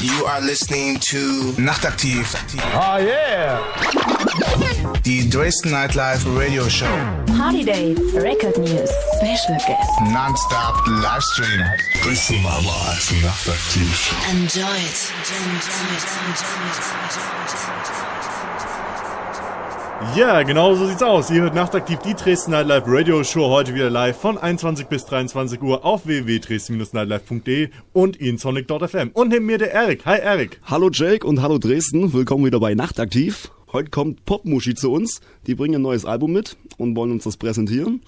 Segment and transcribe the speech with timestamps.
[0.00, 2.34] You are listening to Nachtaktiv.
[2.58, 3.60] Oh ah, yeah!
[5.02, 6.86] Die Dresden Nightlife Radio Show.
[7.36, 10.00] Party Dates, Record News, Special Guests.
[10.00, 11.60] Non-stop Livestream.
[12.02, 14.12] Dresden Nightlife Nachtaktiv.
[14.30, 15.12] Enjoy it.
[20.16, 21.30] Ja, genau so sieht's aus.
[21.30, 25.60] Ihr hört nachtaktiv die Dresden Nightlife Radio Show heute wieder live von 21 bis 23
[25.60, 29.10] Uhr auf www.dresden-nightlife.de und insonic.fm.
[29.12, 30.06] Und neben mir der Erik.
[30.06, 30.58] Hi Erik.
[30.64, 32.14] Hallo Jake und hallo Dresden.
[32.14, 33.50] Willkommen wieder bei Nachtaktiv.
[33.72, 35.20] Heute kommt Popmuschi zu uns.
[35.46, 38.00] Die bringen ein neues Album mit und wollen uns das präsentieren.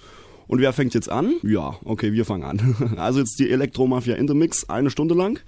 [0.47, 1.35] Und wer fängt jetzt an?
[1.43, 2.95] Ja, okay, wir fangen an.
[2.97, 5.39] Also jetzt die Elektromafia Intermix, eine Stunde lang.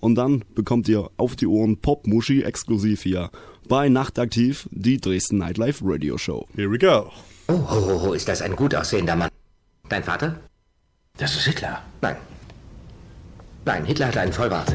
[0.00, 3.30] Und dann bekommt ihr auf die Ohren Popmuschi exklusiv hier
[3.68, 6.46] bei Nachtaktiv, die Dresden Nightlife Radio Show.
[6.54, 7.10] Here we go.
[7.48, 9.30] Oh, ho, ho, ho, ist das ein gut aussehender Mann.
[9.88, 10.38] Dein Vater?
[11.16, 11.82] Das ist Hitler.
[12.00, 12.16] Nein.
[13.64, 14.74] Nein, Hitler hat einen Vollbart.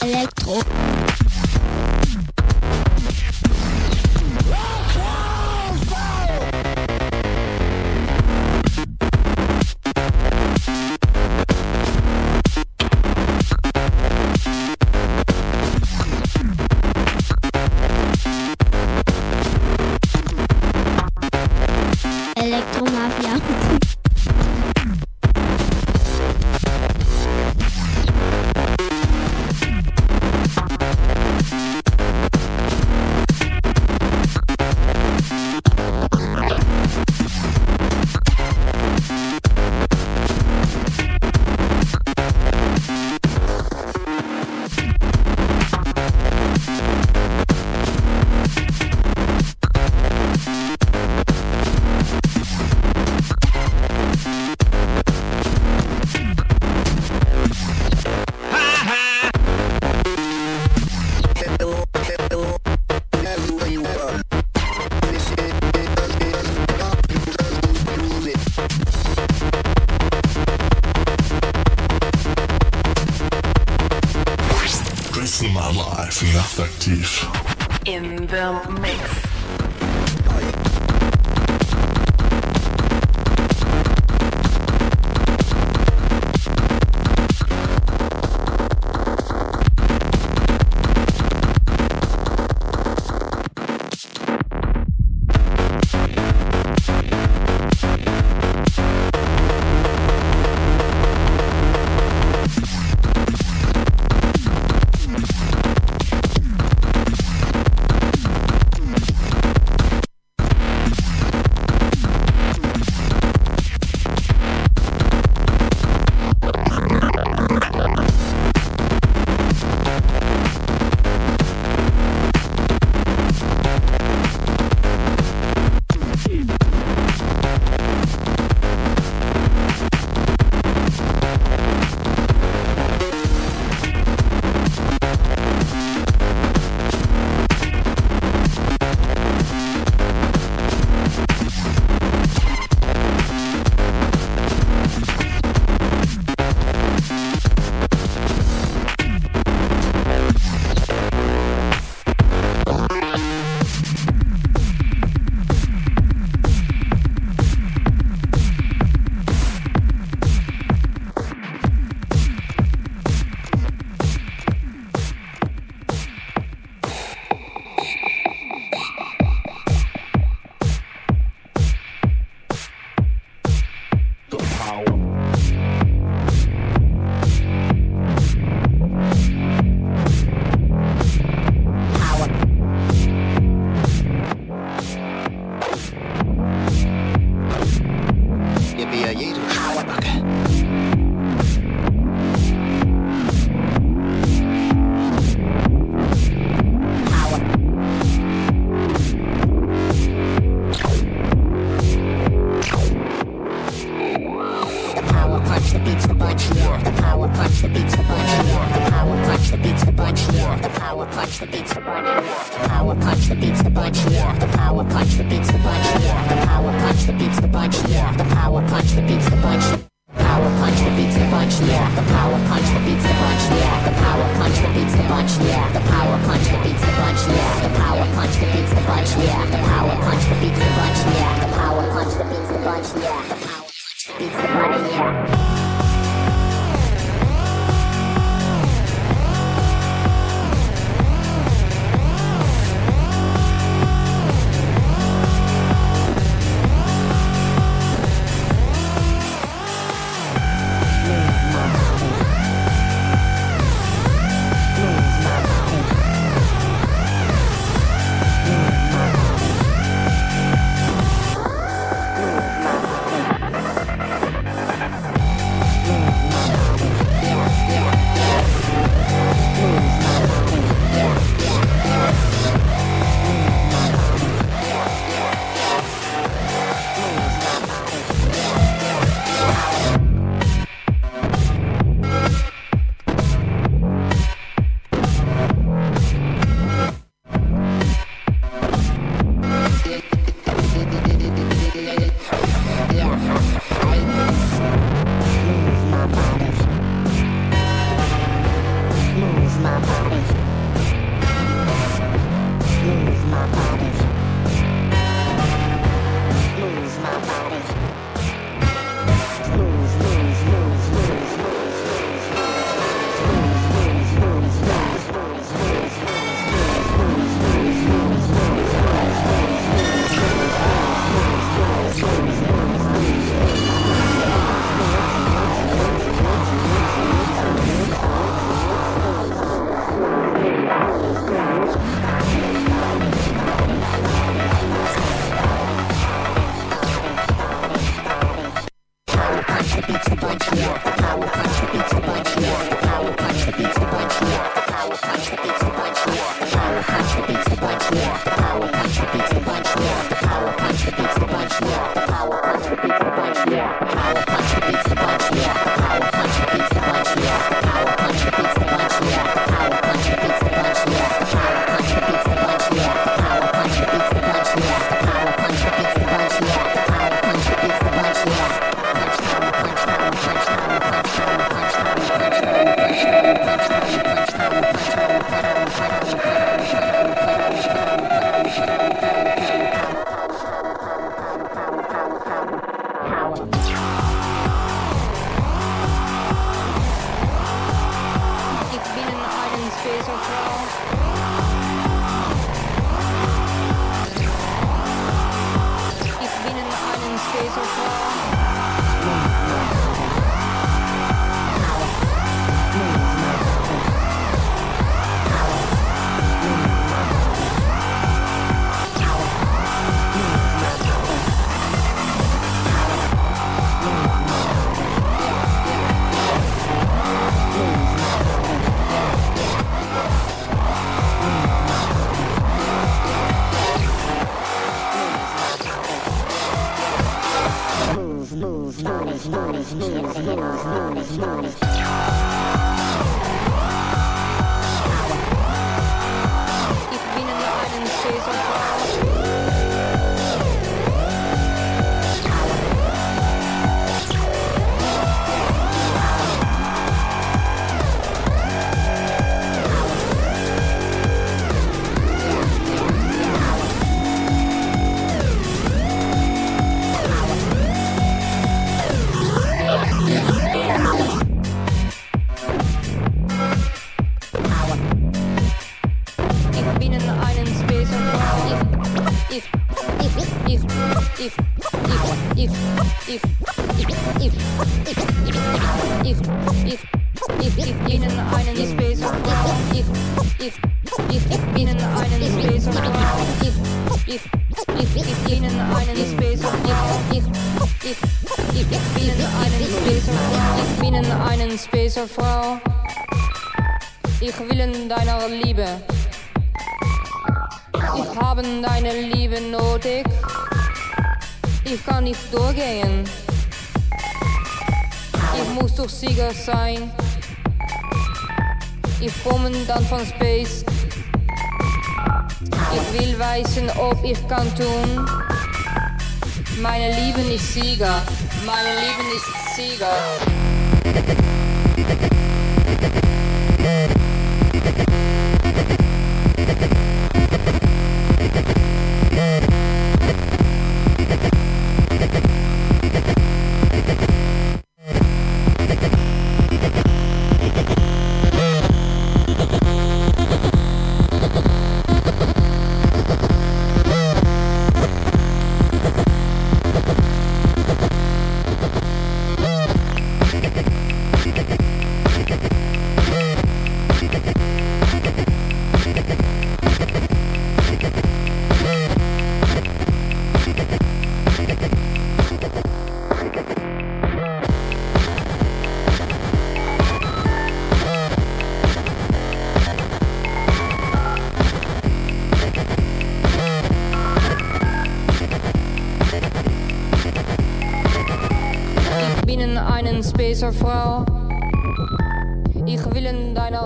[0.00, 0.87] Elektro.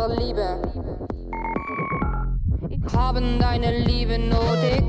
[0.02, 0.58] Deiner Liebe.
[2.68, 4.84] Ich habe deine Liebe nötig.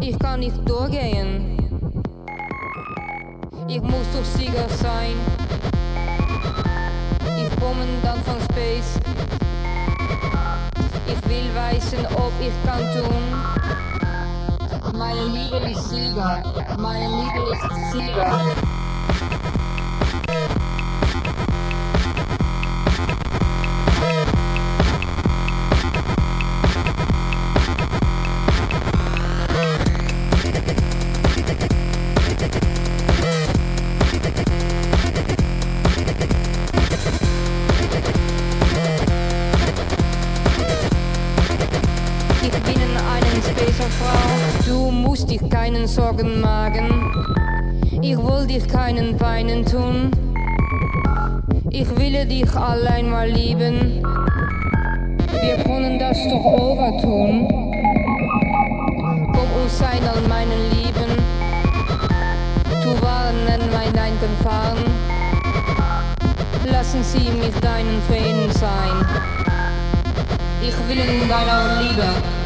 [0.00, 1.58] Ich kann nicht durchgehen.
[3.68, 5.14] Ich muss doch Sieger sein.
[7.36, 8.98] Ich komme dann von Space.
[11.06, 13.22] Ich will wissen, ob ich kann tun.
[14.98, 16.42] Meine Liebe ist Sieger.
[16.78, 18.69] Meine Liebe ist Sieger.
[52.50, 54.02] Dich allein mal lieben.
[55.40, 57.48] Wir können das doch overtun.
[59.32, 61.10] Komm uns sein all meine Lieben.
[62.82, 64.84] Du warnen mein Denken fahren.
[66.70, 69.06] Lassen Sie mich deinen Frieden sein.
[70.62, 72.39] Ich will in deiner Liebe.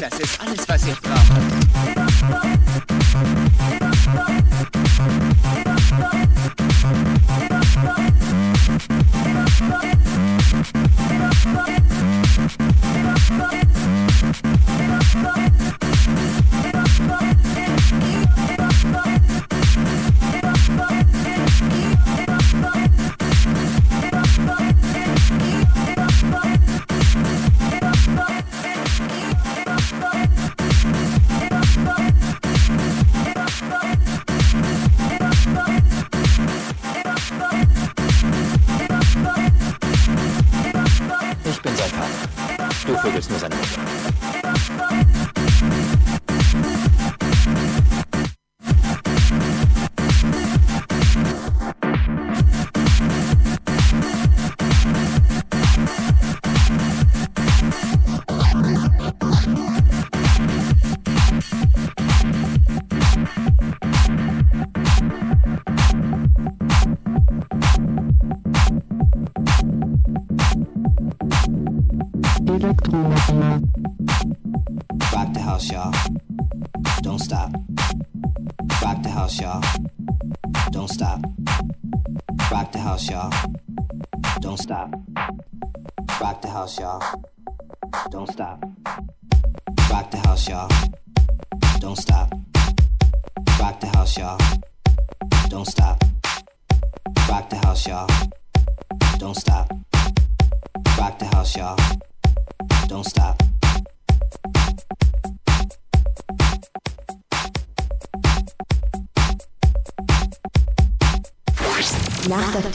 [0.00, 0.37] necessary.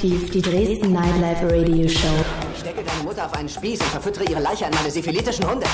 [0.03, 2.07] aktiv die Dresden Nightlife Radio Show.
[2.53, 5.65] Ich stecke deine Mutter auf einen Spieß und verfüttere ihre Leiche an meine syphilitischen Hunde.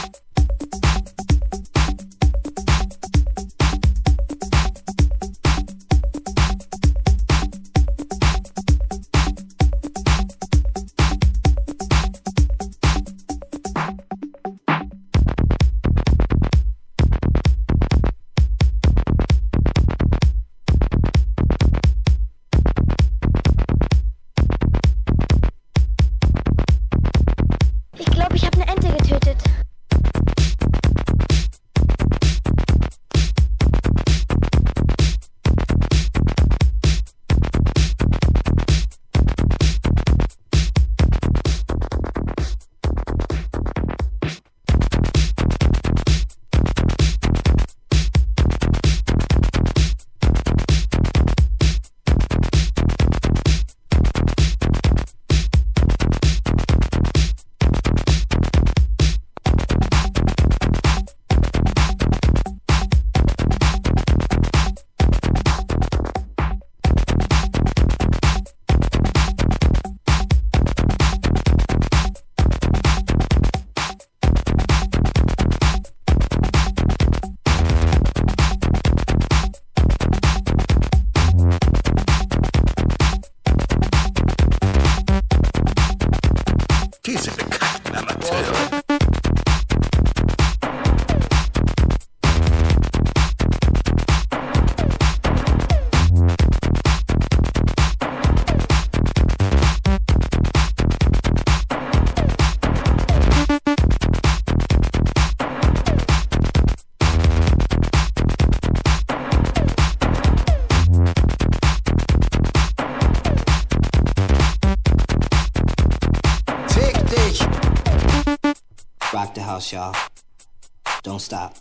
[119.69, 121.01] house, y'all.
[121.03, 121.55] Don't stop.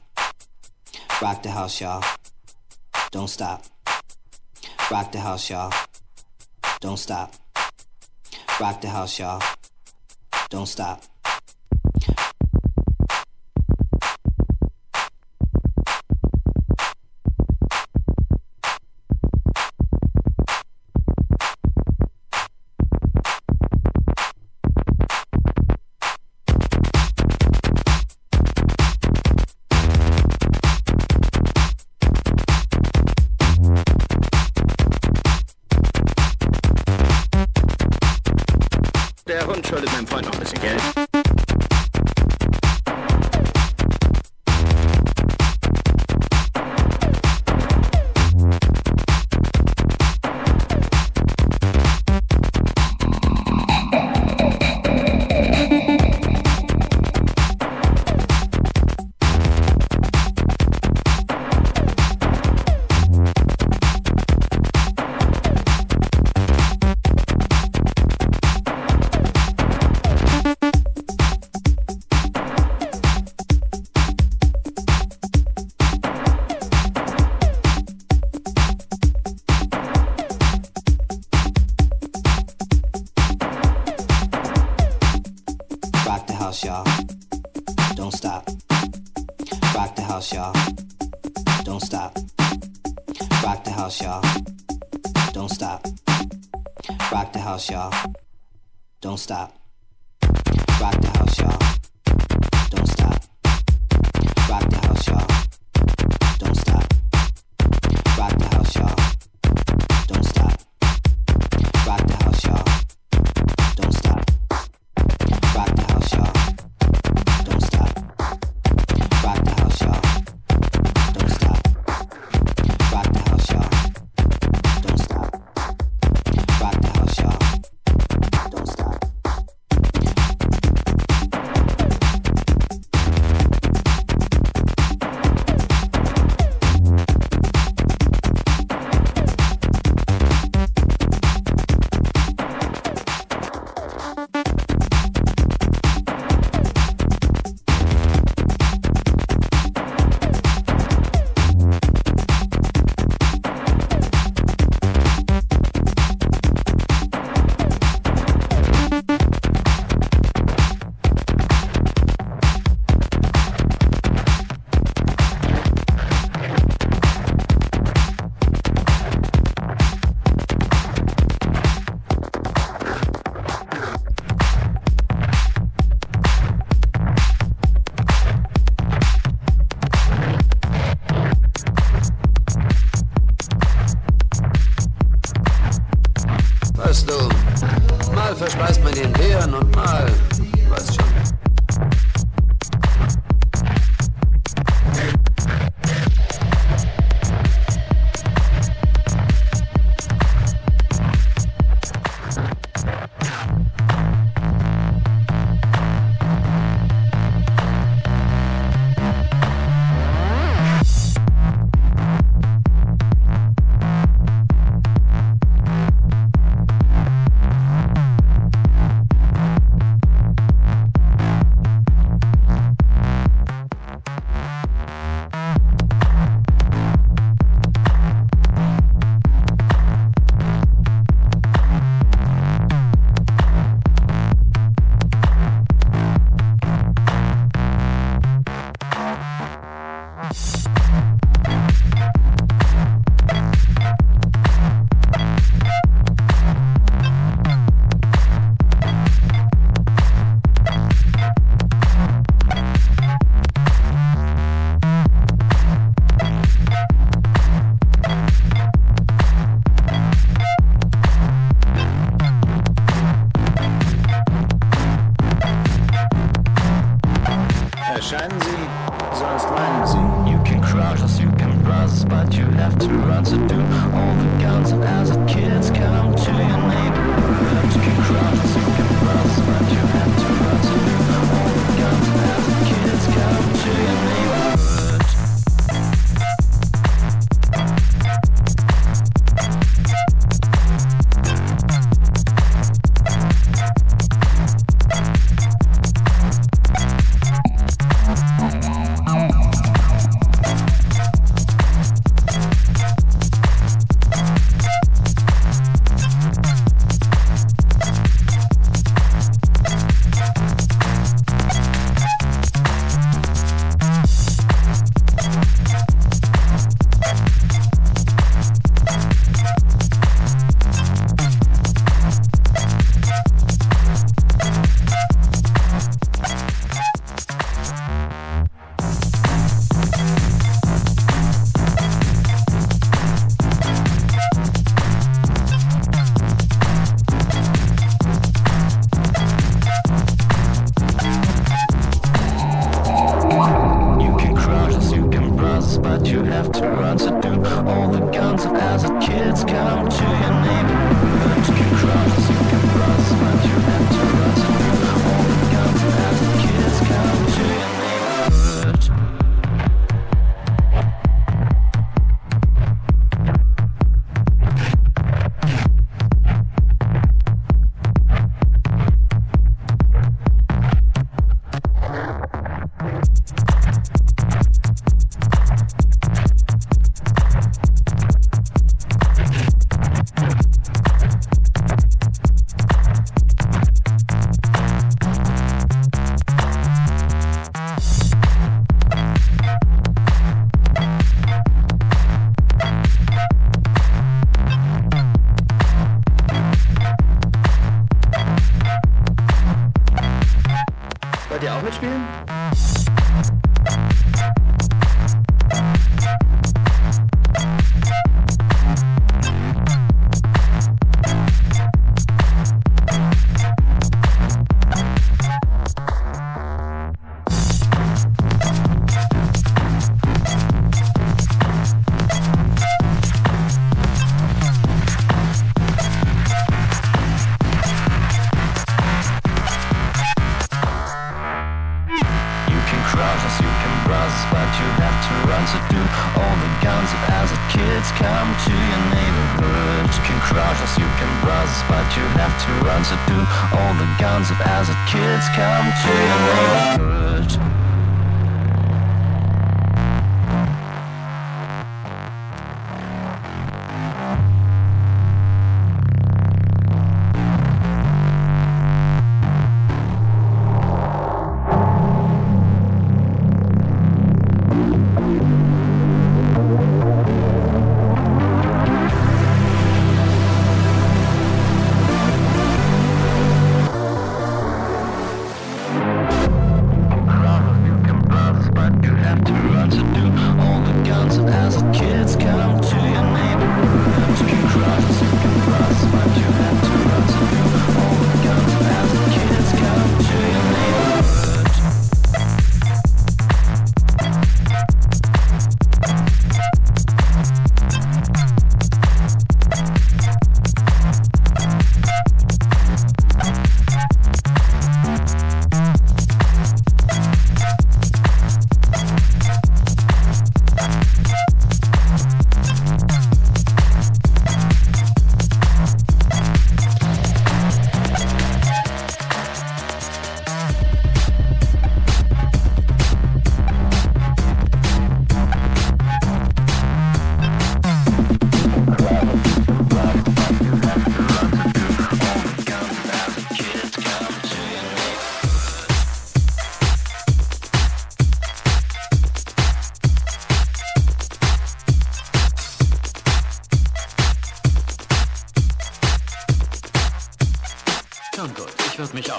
[1.20, 2.04] Rock the house, y'all.
[3.10, 3.64] Don't stop.
[4.90, 5.72] Rock the house, y'all.
[6.80, 7.34] Don't stop.
[8.60, 9.57] Rock the house, y'all.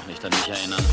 [0.09, 0.88] Nicht an mich erinnern.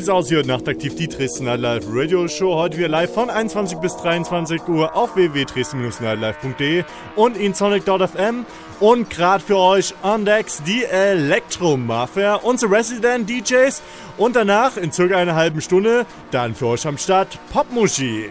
[0.00, 2.54] Sieht's aus hier nachtaktiv die Dresden Nightlife Radio Show.
[2.54, 6.84] Heute wieder live von 21 bis 23 Uhr auf www.dresden-nightlife.de
[7.16, 8.46] und in sonic.fm.
[8.80, 13.82] Und gerade für euch on decks die Electro Mafia, unsere Resident DJs.
[14.16, 18.30] Und danach in circa einer halben Stunde dann für euch am Start Popmuschi.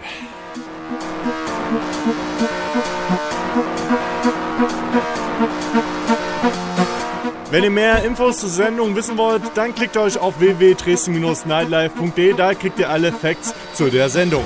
[7.51, 12.77] Wenn ihr mehr Infos zur Sendung wissen wollt, dann klickt euch auf www.dresden-nightlife.de, da kriegt
[12.77, 14.43] ihr alle Facts zu der Sendung.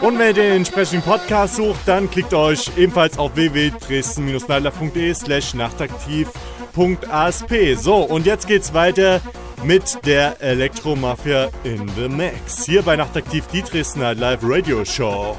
[0.00, 7.52] Und wenn ihr den entsprechenden Podcast sucht, dann klickt euch ebenfalls auf www.dresden-nightlife.de slash nachtaktiv.asp.
[7.76, 9.20] So, und jetzt geht's weiter
[9.62, 12.64] mit der Elektromafia in the Mix.
[12.64, 15.36] Hier bei Nachtaktiv, die Dresden Nightlife Radio Show.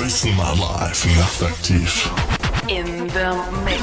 [0.00, 1.04] Christian my life
[2.68, 3.34] In the
[3.64, 3.82] mix.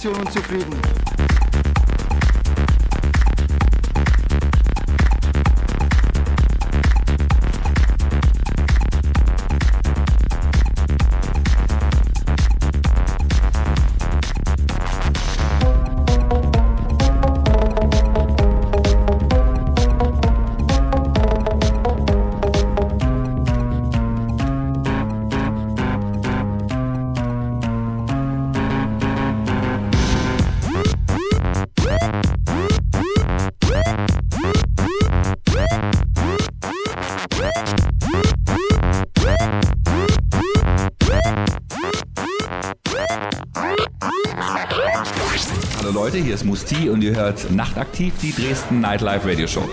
[0.00, 0.89] Gesamtsituation unzufrieden.
[46.22, 49.68] Hier ist Musti und ihr hört Nachtaktiv, die Dresden Nightlife Radio Show.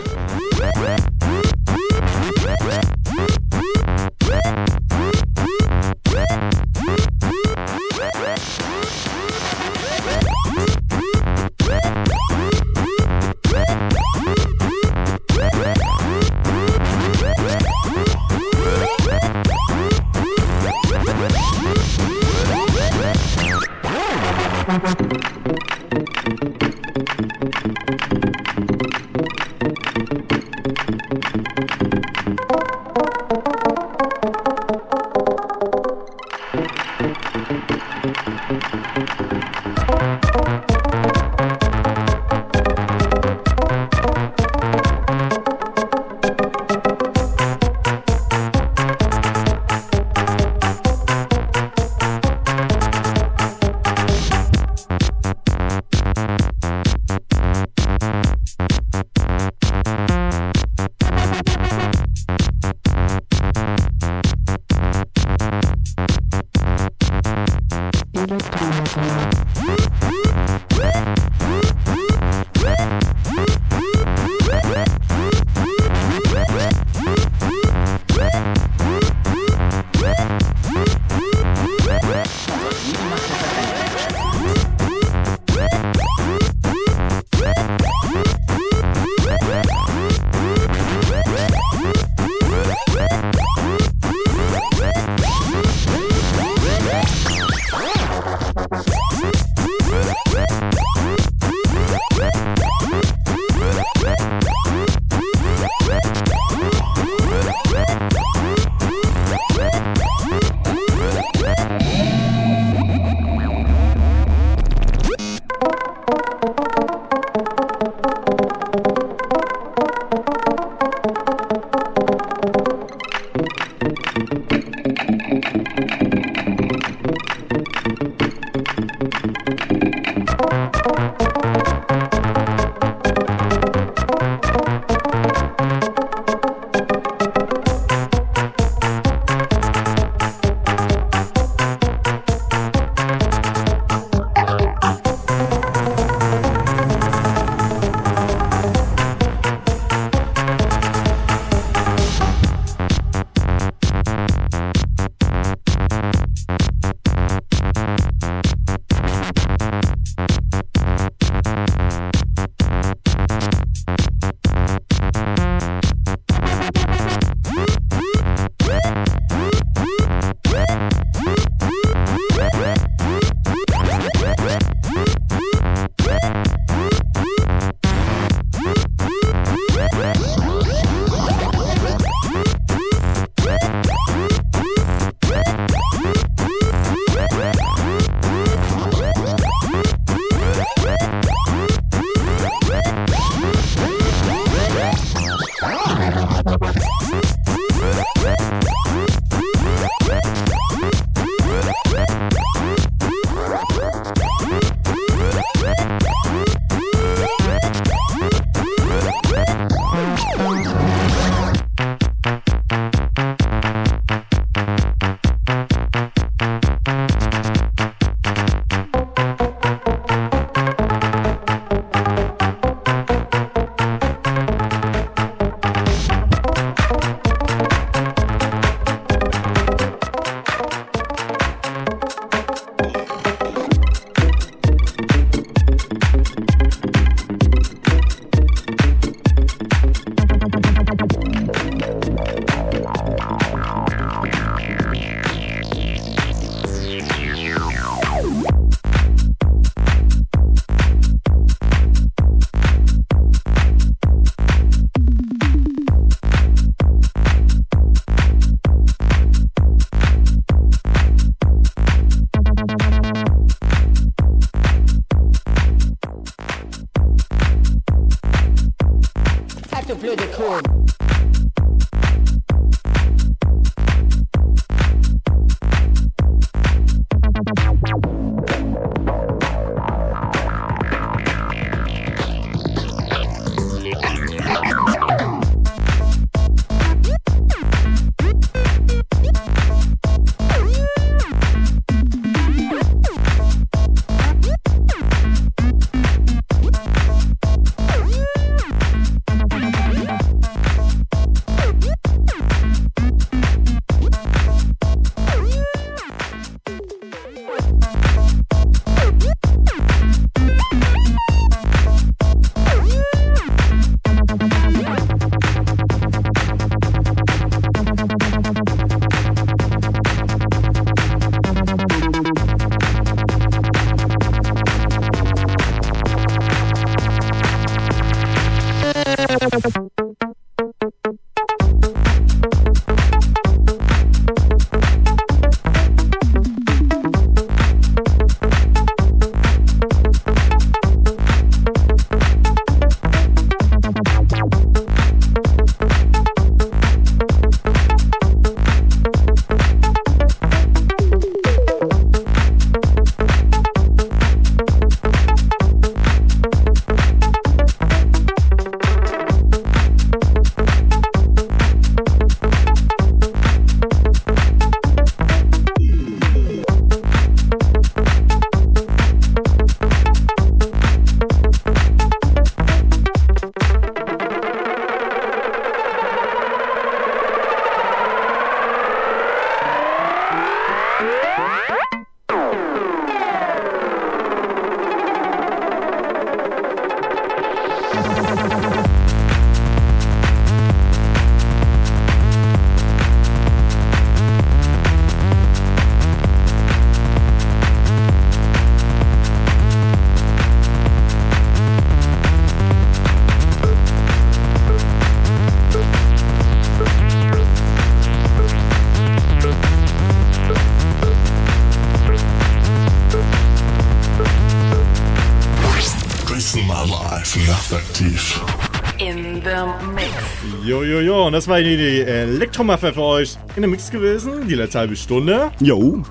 [421.28, 424.96] Und das war die, die Elektromafia für euch in dem Mix gewesen, die letzte halbe
[424.96, 425.52] Stunde.
[425.60, 426.02] Jo.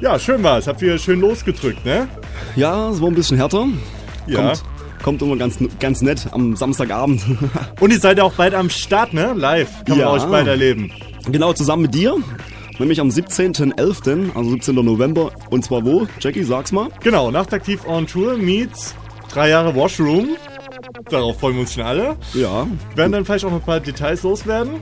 [0.00, 0.66] Ja, schön war's.
[0.66, 2.08] Habt ihr schön losgedrückt, ne?
[2.54, 3.66] Ja, es war ein bisschen härter.
[4.26, 4.42] Ja.
[4.48, 4.62] Kommt,
[5.02, 7.22] kommt immer ganz, ganz nett am Samstagabend.
[7.80, 9.32] Und ihr seid ja auch bald am Start, ne?
[9.36, 9.84] Live.
[9.84, 10.06] Kann Ja.
[10.06, 10.90] man euch bald erleben.
[11.30, 12.16] genau, zusammen mit dir.
[12.78, 14.74] Nämlich am 17.11., also 17.
[14.74, 15.30] November.
[15.50, 16.06] Und zwar wo?
[16.20, 16.88] Jackie, sag's mal.
[17.02, 18.94] Genau, Nachtaktiv on Tour meets
[19.32, 20.36] drei Jahre Washroom.
[21.08, 22.16] Darauf freuen wir uns schon alle.
[22.34, 22.66] Ja.
[22.94, 24.80] Werden dann vielleicht auch noch ein paar Details loswerden.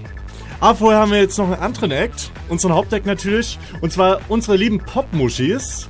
[0.61, 2.31] Aber vorher haben wir jetzt noch einen anderen Act.
[2.49, 3.59] Unseren Hauptact natürlich.
[3.83, 5.89] Und zwar unsere lieben Popmuschis.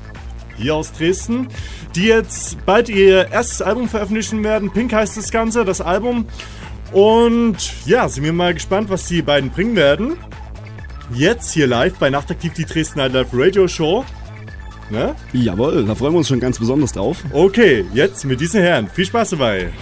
[0.57, 1.49] Hier aus Dresden.
[1.95, 4.73] Die jetzt bald ihr erstes Album veröffentlichen werden.
[4.73, 6.27] Pink heißt das Ganze, das Album.
[6.93, 7.57] Und
[7.87, 10.17] ja, sind wir mal gespannt, was die beiden bringen werden.
[11.13, 14.05] Jetzt hier live bei Nachtaktiv die Dresden Nightlife Radio Show.
[14.91, 15.15] Ne?
[15.33, 17.23] Jawohl, da freuen wir uns schon ganz besonders drauf.
[17.33, 18.89] Okay, jetzt mit diesen Herren.
[18.89, 19.73] Viel Spaß dabei.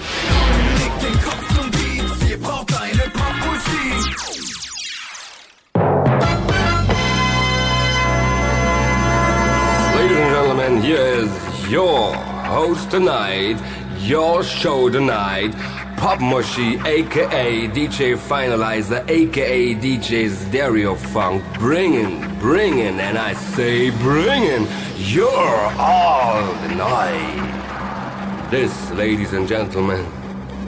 [11.73, 13.57] Your host tonight,
[14.01, 15.53] your show tonight,
[15.97, 24.69] Pop Mushy, aka DJ Finalizer, aka DJ Stereo Funk, bringing, bringing, and I say bringing
[24.99, 28.49] your all the night.
[28.51, 30.07] This, ladies and gentlemen,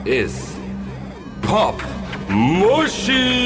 [0.05, 0.57] is
[1.43, 1.79] Pop
[2.27, 3.45] Mushy.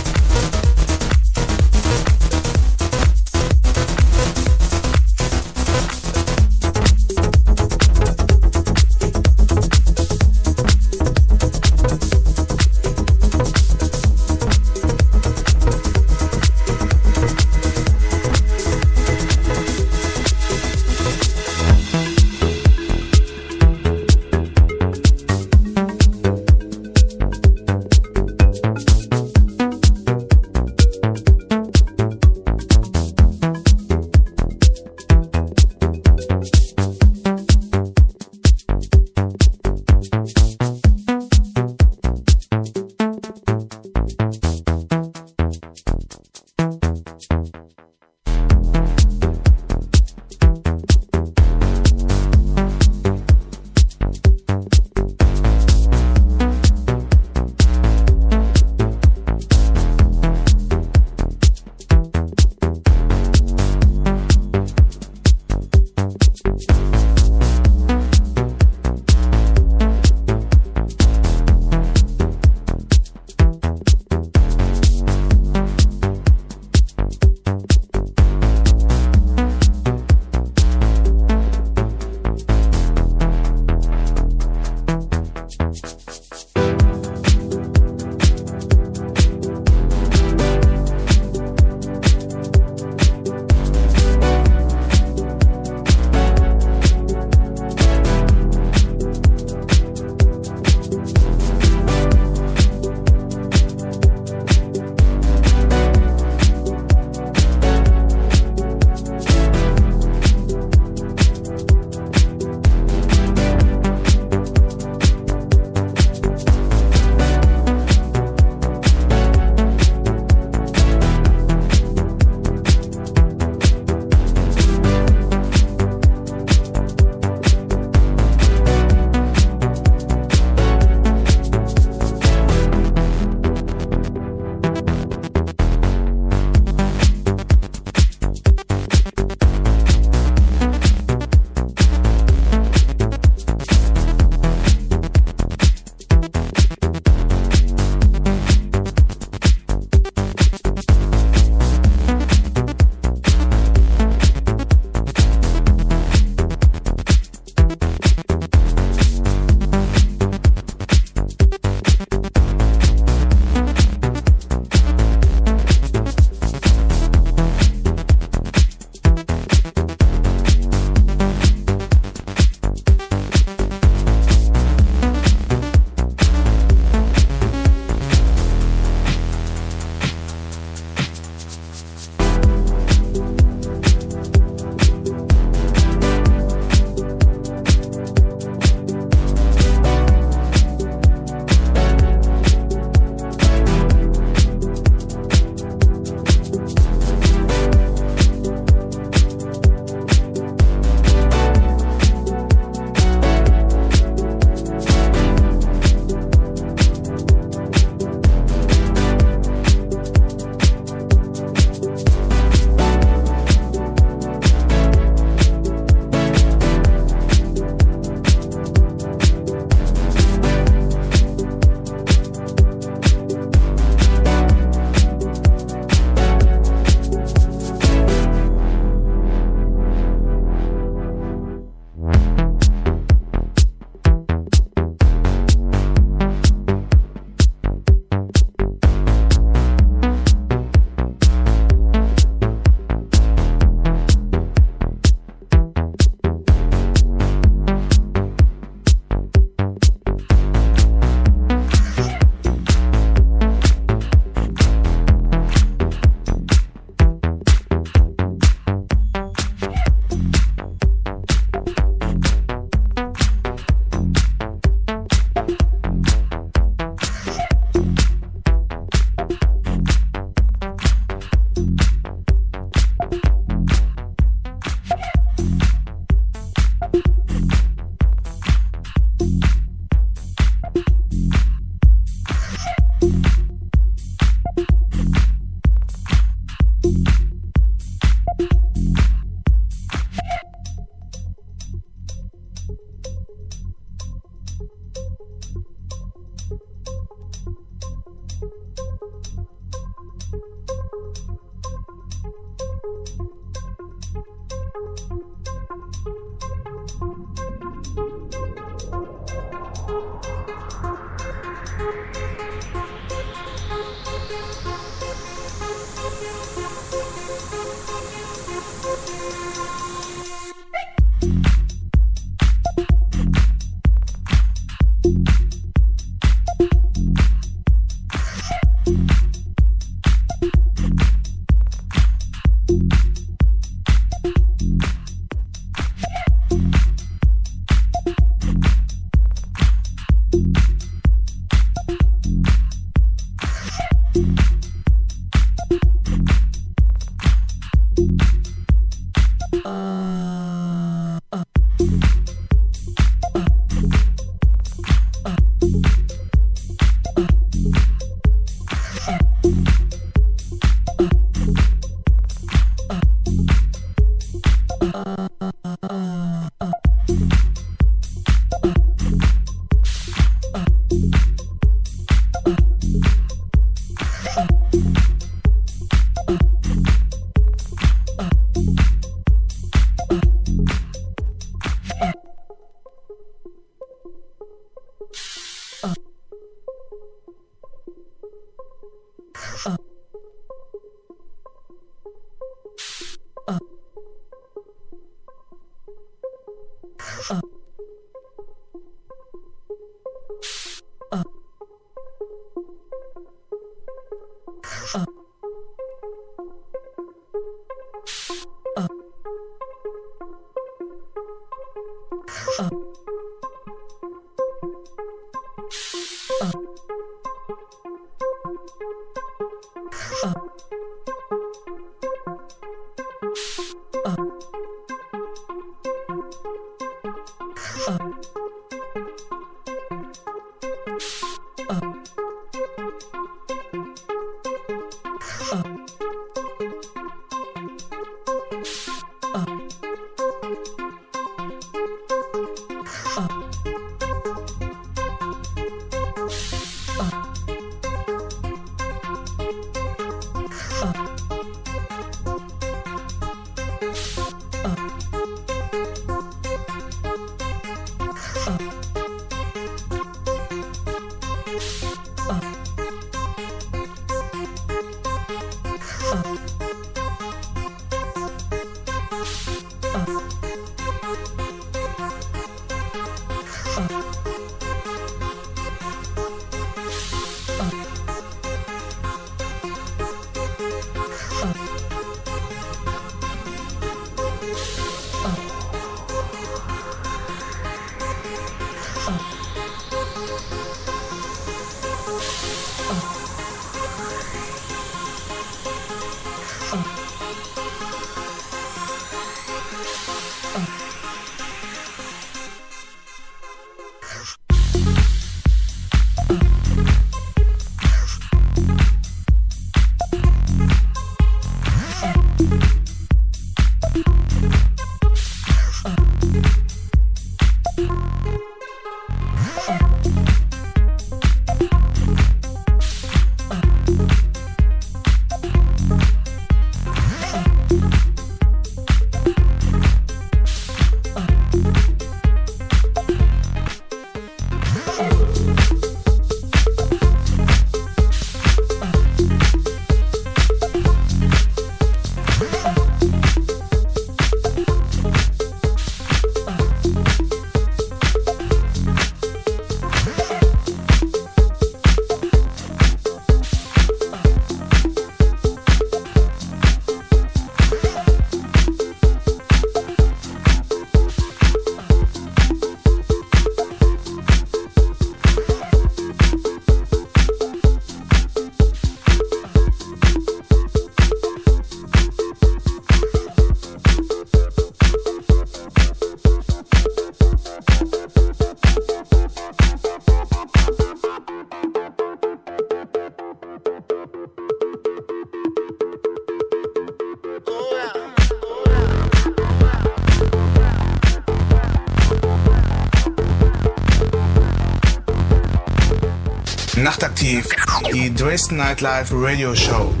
[598.31, 600.00] Dresden Nightlife Radio Show.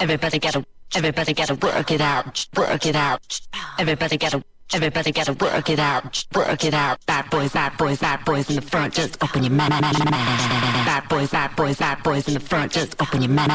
[0.00, 0.64] Everybody gotta,
[0.94, 3.40] everybody gotta work it out, work it out.
[3.78, 7.04] Everybody gotta, everybody gotta work it out, work it out.
[7.06, 9.70] Bad boys, bad boys, bad boys in the front, just open your mouth.
[9.70, 13.50] Bad boys, bad boys, bad boys in the front, just open your mouth.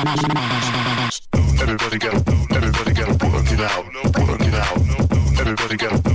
[1.62, 2.18] Everybody gotta,
[2.52, 3.86] everybody gotta work it out,
[4.28, 5.40] work it out.
[5.40, 6.13] Everybody gotta.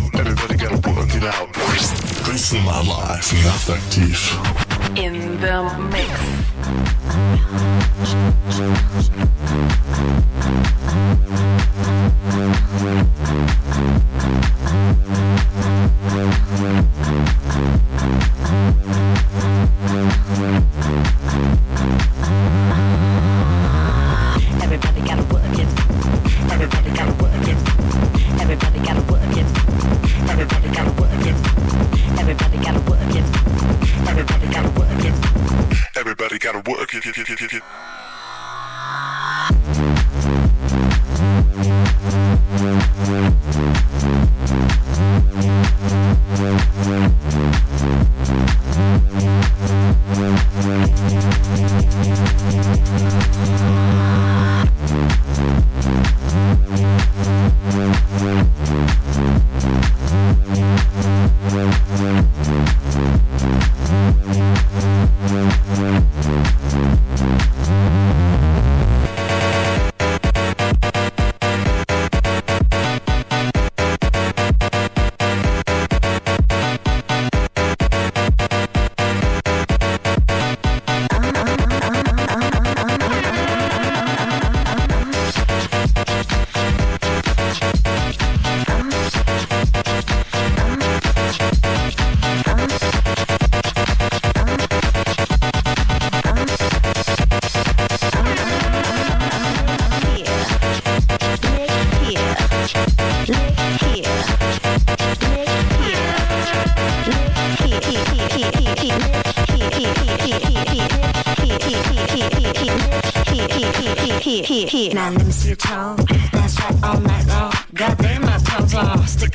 [2.29, 4.39] In My Life nachtaktiv.
[4.97, 6.13] In the Mix.
[37.01, 37.61] 停停停停停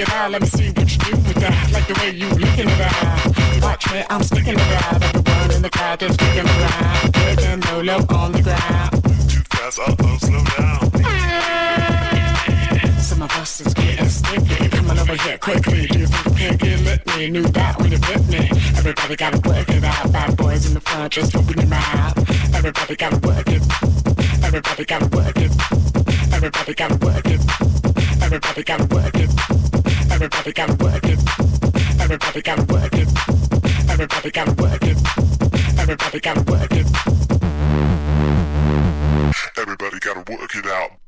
[0.03, 0.31] it out.
[0.31, 1.71] Let me see what you do with that.
[1.71, 3.61] Like the way you looking around.
[3.61, 4.99] Watch me, I'm sticking around.
[5.27, 7.13] one in the crowd just kicking around.
[7.13, 8.91] Putting no love on the ground.
[9.29, 10.79] Too fast, I'll slow down.
[13.01, 14.69] Some of us is getting sticky.
[14.69, 15.87] Come on over here quickly.
[15.87, 17.17] Do you think you can't get?
[17.17, 18.49] Me knew that when you put me.
[18.79, 20.11] Everybody gotta work it out.
[20.11, 22.17] Bad boys in the front just open your mouth.
[22.55, 23.19] Everybody gotta
[30.23, 31.19] Everybody gotta work it.
[31.99, 33.09] Everybody gotta work it.
[33.89, 34.97] Everybody gotta work it.
[35.77, 36.87] Everybody gotta work it.
[39.57, 41.02] Everybody gotta work it out.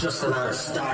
[0.00, 0.89] just another matter.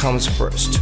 [0.00, 0.79] Comes first.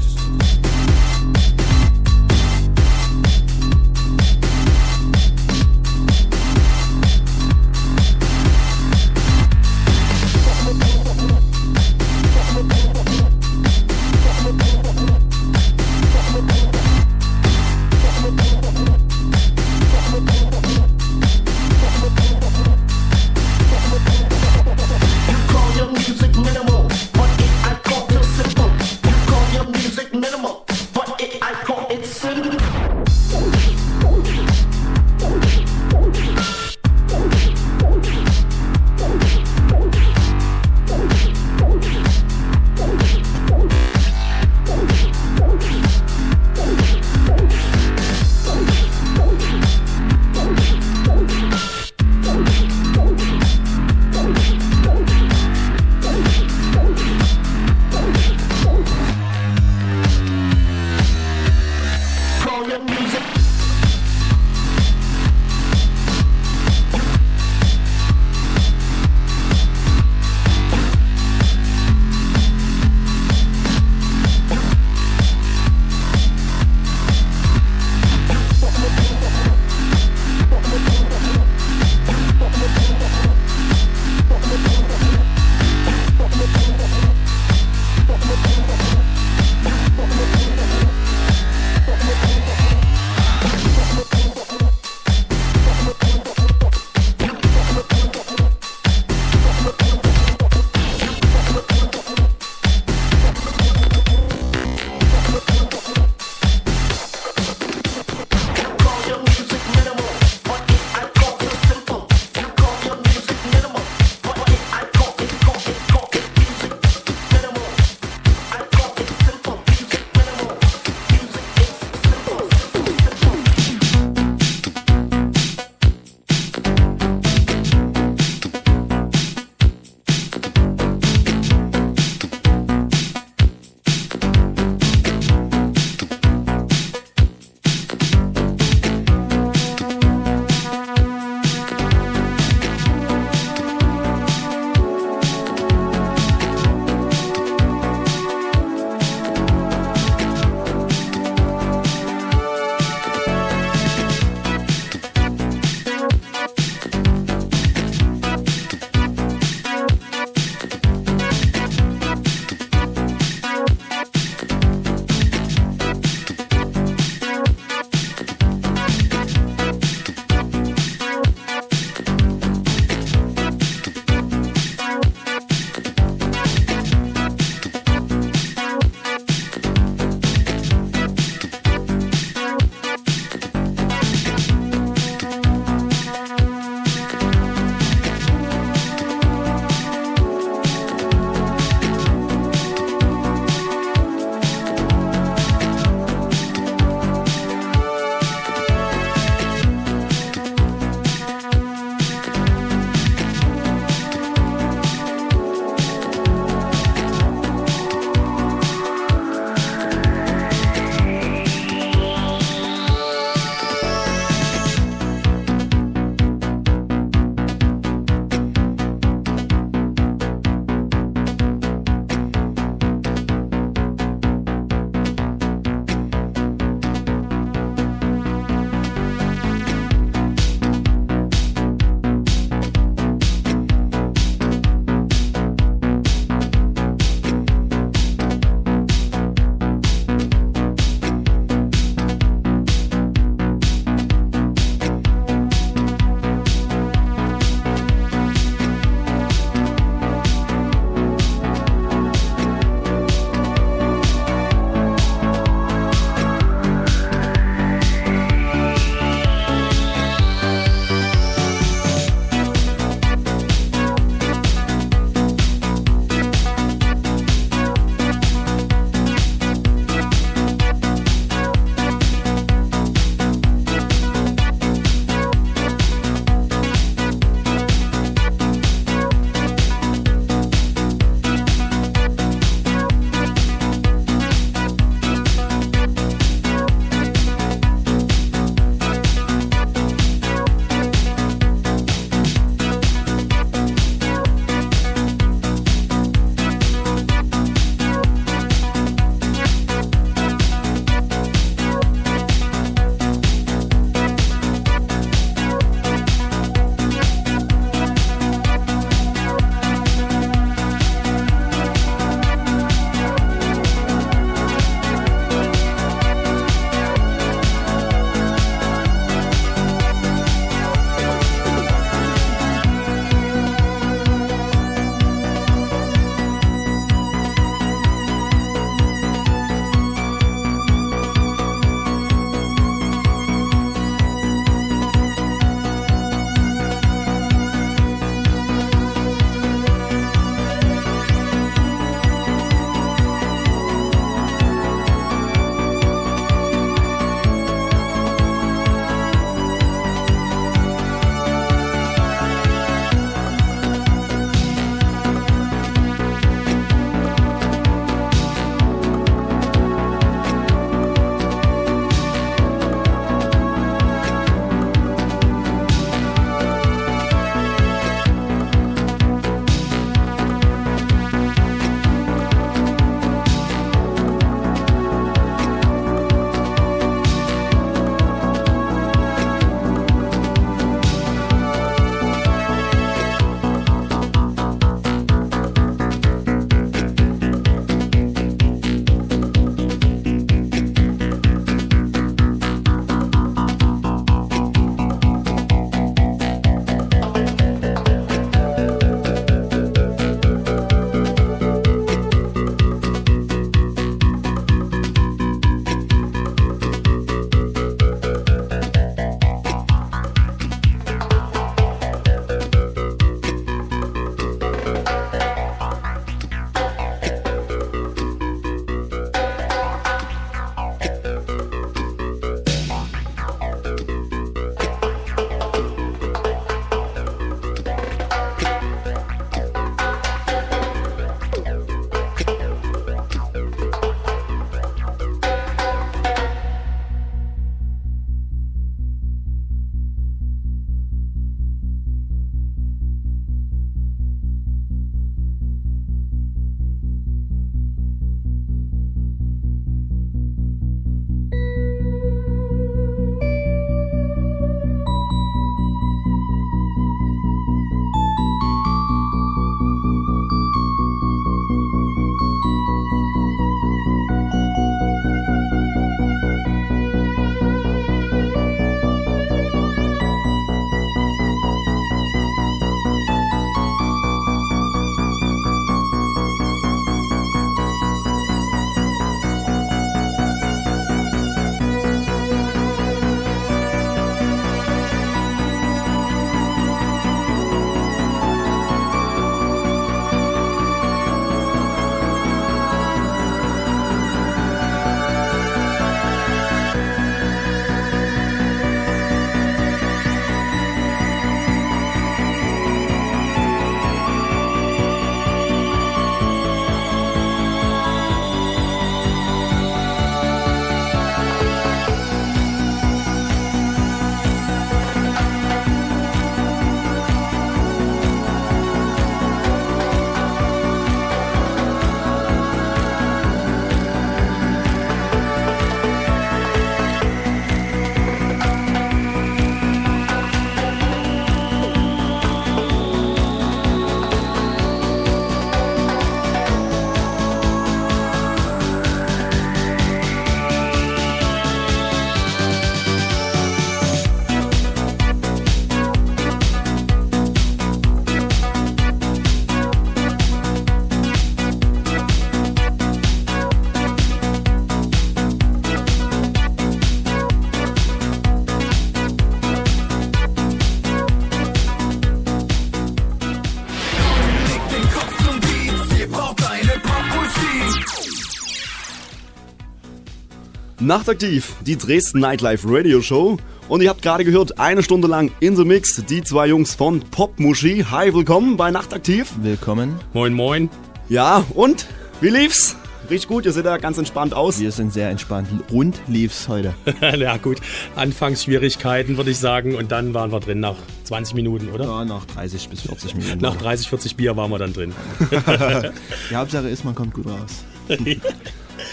[570.89, 573.37] Nachtaktiv, die Dresden Nightlife Radio Show.
[573.69, 577.01] Und ihr habt gerade gehört, eine Stunde lang in the Mix, die zwei Jungs von
[577.01, 577.85] Popmuschi.
[577.91, 579.35] Hi, willkommen bei Nachtaktiv.
[579.43, 580.01] Willkommen.
[580.15, 580.71] Moin, moin.
[581.11, 581.87] Ja, und
[582.23, 582.75] wie lief's?
[583.11, 584.61] Richtig gut, ihr seht da ganz entspannt aus.
[584.61, 585.51] Wir sind sehr entspannt.
[585.71, 586.73] Rund lief's heute.
[587.19, 587.59] ja, gut.
[587.95, 589.75] Anfangsschwierigkeiten, würde ich sagen.
[589.75, 591.85] Und dann waren wir drin nach 20 Minuten, oder?
[591.85, 593.43] Ja, nach 30 bis 40 Minuten.
[593.43, 594.95] Nach 30, 40 Bier waren wir dann drin.
[596.31, 597.65] Die Hauptsache ist, man kommt gut raus.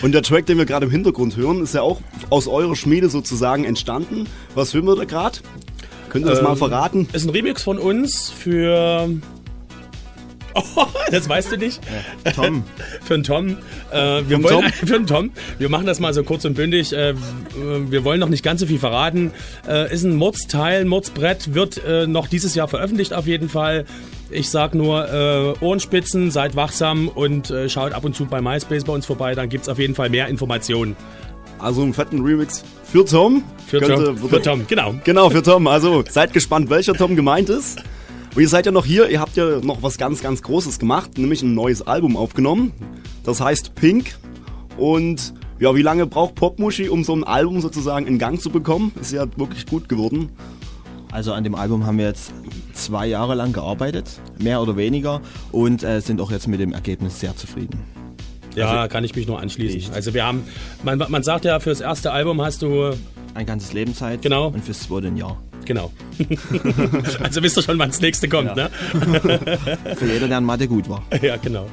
[0.02, 3.10] Und der Track, den wir gerade im Hintergrund hören, ist ja auch aus eurer Schmiede
[3.10, 4.28] sozusagen entstanden.
[4.54, 5.40] Was hören wir da gerade?
[6.10, 7.08] Könnt ihr das Ähm, mal verraten?
[7.14, 9.10] Ist ein Remix von uns für.
[10.56, 11.82] Oh, das weißt du nicht?
[12.34, 12.64] Tom.
[13.04, 13.58] für einen Tom.
[13.92, 14.64] Äh, wir wollen, Tom?
[14.88, 15.32] Für einen Tom.
[15.60, 16.94] Wir machen das mal so kurz und bündig.
[16.94, 17.14] Äh,
[17.56, 19.32] wir wollen noch nicht ganz so viel verraten.
[19.68, 23.86] Äh, ist ein Mordsteil, Mordsbrett, wird äh, noch dieses Jahr veröffentlicht auf jeden Fall.
[24.32, 28.84] Ich sag nur äh, Ohrenspitzen, seid wachsam und äh, schaut ab und zu bei MySpace
[28.86, 29.36] bei uns vorbei.
[29.36, 30.96] Dann gibt's auf jeden Fall mehr Informationen.
[31.60, 33.44] Also einen fetten Remix für Tom.
[33.68, 34.96] Für Tom, für Tom, genau.
[35.04, 35.68] Genau, für Tom.
[35.68, 37.80] Also seid gespannt, welcher Tom gemeint ist.
[38.36, 41.18] Und ihr seid ja noch hier, ihr habt ja noch was ganz, ganz Großes gemacht,
[41.18, 42.74] nämlich ein neues Album aufgenommen.
[43.24, 44.18] Das heißt Pink.
[44.78, 48.92] Und ja, wie lange braucht Popmuschi, um so ein Album sozusagen in Gang zu bekommen?
[49.00, 50.30] Ist ja wirklich gut geworden.
[51.14, 52.34] Also an dem Album haben wir jetzt
[52.74, 55.22] zwei Jahre lang gearbeitet, mehr oder weniger,
[55.54, 57.80] und äh, sind auch jetzt mit dem Ergebnis sehr zufrieden.
[58.54, 59.94] Ja, kann ich mich nur anschließen.
[59.94, 60.44] Also wir haben,
[60.84, 62.92] man, man sagt ja, fürs erste Album hast du
[63.34, 64.48] Ein ganzes Leben Zeit Genau.
[64.48, 65.38] und fürs zweite ein Jahr.
[65.66, 65.92] Genau.
[67.22, 68.70] also wisst ihr schon, wann das nächste kommt, ne?
[69.96, 71.04] Für jeder, der in Mathe gut war.
[71.22, 71.68] ja, genau.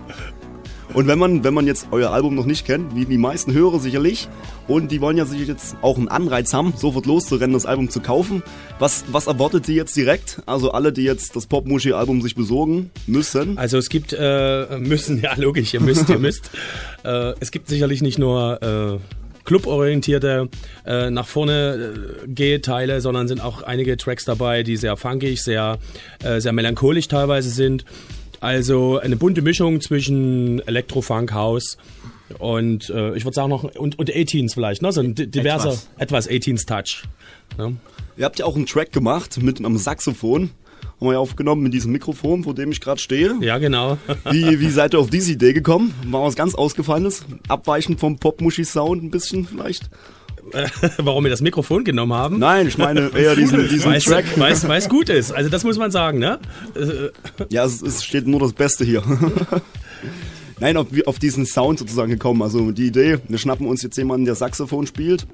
[0.95, 3.79] Und wenn man, wenn man jetzt euer Album noch nicht kennt, wie die meisten Hörer
[3.79, 4.29] sicherlich,
[4.69, 8.01] und die wollen ja sicher jetzt auch einen Anreiz haben, sofort loszurennen, das Album zu
[8.01, 8.43] kaufen.
[8.79, 10.43] Was, was erwartet ihr jetzt direkt?
[10.45, 13.57] Also alle, die jetzt das Popmuschi-Album sich besorgen müssen.
[13.57, 16.51] Also es gibt, äh, müssen, ja logisch, ihr müsst, ihr müsst.
[17.05, 20.49] Äh, es gibt sicherlich nicht nur äh, cluborientierte,
[20.87, 21.95] äh, nach vorne
[22.25, 25.79] äh, Gehteile, sondern sind auch einige Tracks dabei, die sehr funkig, sehr,
[26.23, 27.85] äh, sehr melancholisch teilweise sind.
[28.41, 31.77] Also eine bunte Mischung zwischen Elektro, Funk, House
[32.39, 34.91] und äh, ich würde sagen noch und, und 18s vielleicht, ne?
[34.91, 37.05] So ein di- diverser, etwas, 18s Touch.
[37.59, 37.77] Ne?
[38.17, 40.51] Ihr habt ja auch einen Track gemacht mit einem Saxophon.
[41.03, 43.35] Haben wir ja aufgenommen mit diesem Mikrofon, vor dem ich gerade stehe.
[43.41, 43.99] Ja, genau.
[44.31, 45.93] Wie, wie seid ihr auf diese Idee gekommen?
[46.07, 47.25] War was ganz Ausgefallenes?
[47.49, 49.91] Abweichend vom Popmuschi-Sound ein bisschen vielleicht?
[50.99, 52.39] Warum wir das Mikrofon genommen haben?
[52.39, 54.27] Nein, ich meine eher diesen, diesen Weil's- Track.
[54.37, 55.33] Weil's, weil's gut ist.
[55.33, 56.39] Also das muss man sagen, ne?
[56.77, 57.09] Äh,
[57.51, 59.03] Ja, es, es steht nur das Beste hier.
[60.61, 62.43] Nein, auf, auf diesen Sound sozusagen gekommen.
[62.43, 65.27] Also die Idee, wir schnappen uns jetzt jemanden, der Saxophon spielt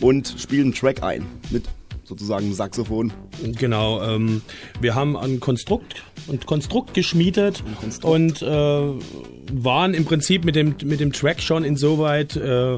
[0.00, 1.66] und spielen einen Track ein mit
[2.04, 3.12] sozusagen einem Saxophon.
[3.58, 4.42] Genau, ähm,
[4.80, 7.62] wir haben ein Konstrukt, ein Konstrukt geschmiedet
[8.02, 12.76] und äh, waren im Prinzip mit dem, mit dem Track schon insoweit, äh,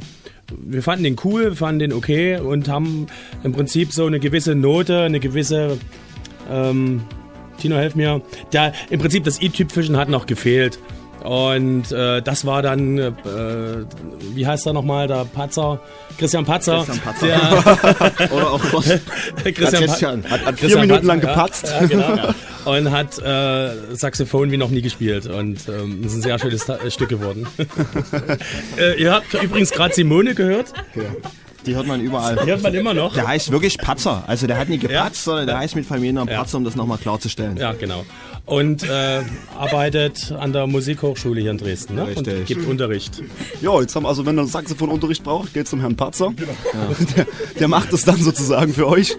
[0.59, 3.07] wir fanden den cool, wir fanden den okay und haben
[3.43, 5.79] im Prinzip so eine gewisse Note, eine gewisse,
[6.51, 7.03] ähm,
[7.59, 8.23] Tino, helf mir,
[8.53, 10.79] da im Prinzip das i-Tüpfelchen hat noch gefehlt.
[11.27, 13.13] Und äh, das war dann, äh,
[14.35, 15.81] wie heißt er nochmal, der Patzer?
[16.19, 16.85] Christian Patzer.
[16.85, 17.27] Christian Patzer.
[17.27, 18.85] Der, Oder auch Gott.
[19.43, 20.25] Christian, Christian.
[20.25, 21.93] Hat, hat vier Christian Minuten lang Patzer, gepatzt.
[21.93, 22.79] Ja, ja, genau.
[22.79, 25.27] Und hat äh, Saxophon wie noch nie gespielt.
[25.27, 27.45] Und ähm, das ist ein sehr schönes äh, Stück geworden.
[28.79, 30.75] äh, ihr habt übrigens gerade Simone gehört.
[31.67, 32.39] Die hört man überall.
[32.45, 33.15] Die hört man immer noch.
[33.15, 34.23] Der heißt wirklich Patzer.
[34.29, 37.57] Also der hat nie gepatzt, sondern der heißt mit Familiennamen Patzer, um das nochmal klarzustellen.
[37.57, 38.05] Ja, genau.
[38.47, 39.23] Und äh,
[39.59, 42.07] arbeitet an der Musikhochschule hier in Dresden ne?
[42.15, 43.21] und gibt Unterricht.
[43.61, 46.33] Ja, jetzt haben also, wenn ihr Saxophonunterricht braucht, geht zum Herrn Patzer.
[47.17, 47.27] Der,
[47.59, 49.17] der macht es dann sozusagen für euch.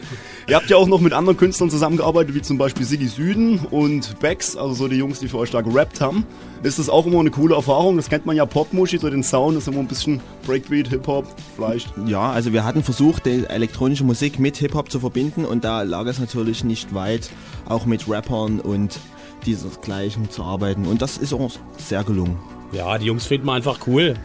[0.48, 4.18] Ihr habt ja auch noch mit anderen Künstlern zusammengearbeitet, wie zum Beispiel Siggi Süden und
[4.20, 6.26] Bex, also so die Jungs, die für euch da gerappt haben.
[6.64, 7.98] Ist das auch immer eine coole Erfahrung?
[7.98, 11.26] Das kennt man ja Popmuschi, so den Sound ist immer ein bisschen Breakbeat, Hip-Hop,
[11.58, 11.92] vielleicht.
[12.06, 16.06] Ja, also wir hatten versucht, die elektronische Musik mit Hip-Hop zu verbinden und da lag
[16.06, 17.30] es natürlich nicht weit,
[17.68, 18.98] auch mit Rappern und
[19.46, 20.86] diesergleichen zu arbeiten.
[20.86, 22.38] Und das ist auch sehr gelungen.
[22.72, 24.16] Ja, die Jungs finden wir einfach cool.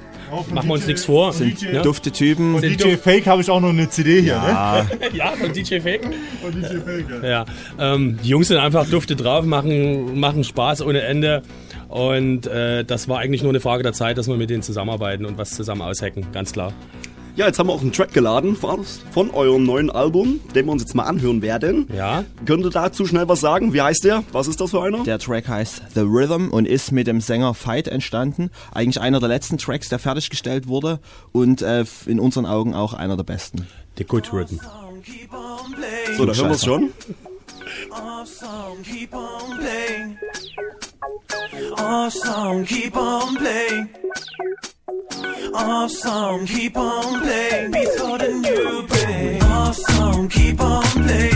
[0.50, 1.32] Machen wir uns nichts vor.
[1.32, 1.82] Sind ne?
[1.82, 2.58] dufte Typen.
[2.58, 4.86] Sind DJ Fake habe ich auch noch eine CD hier, Ja.
[5.12, 6.08] ja, von DJ Fake.
[6.08, 6.14] ne?
[6.40, 7.28] Von DJ Fake, ja.
[7.28, 7.44] Ja,
[7.78, 11.42] ähm, die Jungs sind einfach dufte drauf, machen, machen Spaß ohne Ende.
[11.88, 15.26] Und äh, das war eigentlich nur eine Frage der Zeit, dass wir mit denen zusammenarbeiten
[15.26, 16.72] und was zusammen aushacken, ganz klar.
[17.34, 20.72] Ja, jetzt haben wir auch einen Track geladen von von eurem neuen Album, den wir
[20.72, 21.88] uns jetzt mal anhören werden.
[21.96, 22.24] Ja.
[22.44, 23.72] Könnt ihr dazu schnell was sagen?
[23.72, 24.22] Wie heißt der?
[24.32, 25.02] Was ist das für einer?
[25.04, 28.50] Der Track heißt The Rhythm und ist mit dem Sänger Fight entstanden.
[28.72, 31.00] Eigentlich einer der letzten Tracks, der fertiggestellt wurde
[31.32, 33.66] und äh, in unseren Augen auch einer der besten.
[33.96, 34.56] The Good Rhythm.
[36.18, 36.92] So, da hören wir es schon.
[37.90, 40.18] Awesome, keep on playing.
[41.78, 43.88] Awesome, keep on playing.
[44.88, 49.40] Awesome, keep on playing beats for the new pretty.
[49.40, 51.31] Awesome, keep on playing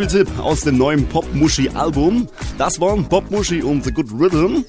[0.00, 2.26] Anspieltipp aus dem neuen Pop-Muschi-Album.
[2.56, 4.64] Das waren Pop-Muschi und The Good Rhythm.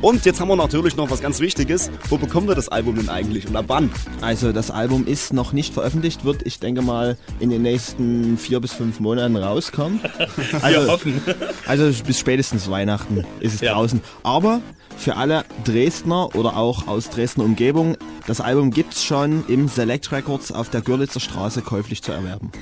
[0.00, 1.90] Und jetzt haben wir natürlich noch was ganz Wichtiges.
[2.08, 3.90] Wo bekommen wir das Album denn eigentlich und ab wann?
[4.20, 8.60] Also das Album ist noch nicht veröffentlicht, wird ich denke mal in den nächsten vier
[8.60, 9.98] bis fünf Monaten rauskommen.
[10.38, 11.20] Wir hoffen.
[11.66, 14.00] Also bis spätestens Weihnachten ist es draußen.
[14.22, 14.60] Aber
[14.96, 17.96] für alle Dresdner oder auch aus Dresdner Umgebung,
[18.28, 22.52] das Album gibt's schon im Select Records auf der Görlitzer Straße käuflich zu erwerben.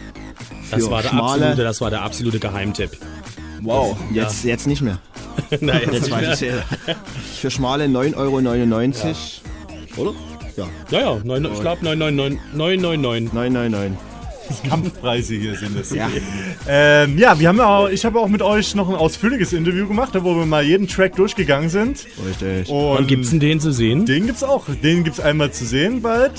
[0.70, 2.90] Das war, der schmale- absolute, das war der absolute Geheimtipp.
[3.62, 4.98] Wow, jetzt, jetzt nicht mehr.
[5.60, 6.64] Nein, jetzt jetzt nicht weiß mehr.
[6.86, 7.38] ich.
[7.40, 8.36] Für schmale 9,99 Euro.
[9.96, 10.14] Oder?
[10.56, 10.66] Ja.
[10.90, 12.40] Ja, ja, neun, ich glaube 999.
[12.54, 13.32] 999.
[13.32, 13.98] 999.
[14.68, 15.90] Kampfpreise hier sind es.
[15.90, 16.10] Ja.
[16.68, 19.88] Ähm, ja, wir haben ja auch, ich habe auch mit euch noch ein ausführliches Interview
[19.88, 22.06] gemacht, wo wir mal jeden Track durchgegangen sind.
[22.28, 22.68] Richtig.
[22.68, 24.04] Und, Und gibt's denn den zu sehen?
[24.04, 24.64] Den gibt's auch.
[24.82, 26.32] Den gibt's einmal zu sehen bald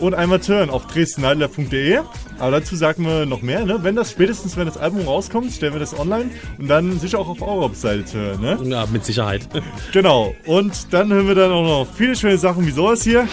[0.00, 2.00] und einmal zu hören auf dresdennightlife.de.
[2.38, 3.78] Aber dazu sagen wir noch mehr, ne?
[3.82, 7.28] Wenn das spätestens, wenn das Album rauskommt, stellen wir das online und dann sicher auch
[7.28, 8.58] auf eurer Webseite zu hören, ne?
[8.64, 9.48] Ja, mit Sicherheit.
[9.92, 10.34] Genau.
[10.46, 13.26] Und dann hören wir dann auch noch viele schöne Sachen wie sowas hier.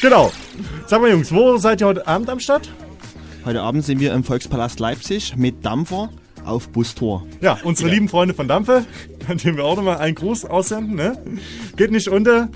[0.00, 0.32] Genau.
[0.86, 2.70] Sag mal Jungs, wo seid ihr heute Abend am Start?
[3.44, 6.10] Heute Abend sind wir im Volkspalast Leipzig mit Dampfer
[6.44, 7.26] auf Bustour.
[7.40, 8.84] Ja, unsere lieben Freunde von Dampfe,
[9.28, 11.16] an denen wir auch nochmal einen Gruß aussenden, ne?
[11.76, 12.48] Geht nicht unter.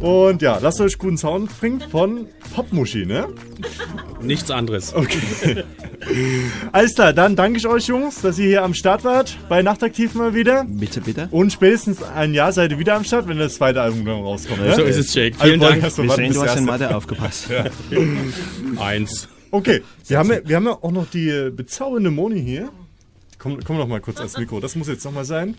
[0.00, 3.28] Und ja, lasst euch guten Sound bringen von Popmuschi, ne?
[4.20, 4.94] Nichts anderes.
[4.94, 5.64] Okay.
[6.72, 10.14] Alles klar, dann danke ich euch Jungs, dass ihr hier am Start wart, bei Nachtaktiv
[10.14, 10.64] mal wieder.
[10.68, 11.28] Bitte, bitte.
[11.30, 14.60] Und spätestens ein Jahr seid ihr wieder am Start, wenn das zweite Album dann rauskommt.
[14.60, 14.74] Ne?
[14.74, 15.36] So ist es, Jake.
[15.38, 15.96] Also Vielen wollen Dank.
[15.96, 17.48] Wir sehen, du hast in Mathe aufgepasst.
[17.50, 17.64] Ja.
[18.80, 19.28] Eins.
[19.50, 22.70] Okay, wir haben, ja, wir haben ja auch noch die äh, bezaubernde Moni hier.
[23.42, 25.56] Komm, komm noch mal kurz ans Mikro, das muss jetzt noch mal sein.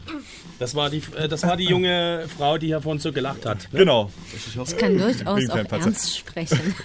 [0.57, 3.67] Das war die, äh, das war die junge Frau, die hier vorhin so gelacht hat.
[3.73, 3.79] ne?
[3.79, 4.09] Genau.
[4.33, 6.59] Ich kann durchaus auch ernst sprechen.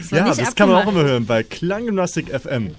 [0.00, 1.00] Das Ja, das kann man auch abgemacht.
[1.04, 2.70] immer hören bei Klanggymnastik FM.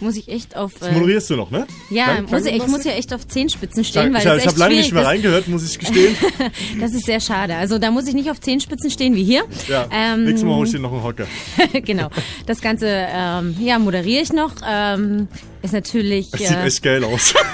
[0.00, 0.72] Muss ich echt auf.
[0.80, 1.66] Das äh, moderierst du noch, ne?
[1.90, 4.46] Ja, Klang- muss ich, ich muss ja echt auf Zehenspitzen stehen, weil ich, das ich
[4.48, 6.16] habe lange nicht mehr reingehört, muss ich gestehen.
[6.80, 7.54] Das ist sehr schade.
[7.54, 9.44] Also da muss ich nicht auf Zehenspitzen stehen wie hier.
[9.68, 11.26] Ja, Ähm, nächstes Mal hol ich dir noch einen Hocker.
[11.84, 12.10] genau.
[12.46, 14.52] Das Ganze ähm, ja, moderiere ich noch.
[14.66, 15.28] Ähm,
[15.66, 16.30] ist natürlich.
[16.30, 17.34] Das sieht äh, echt geil aus.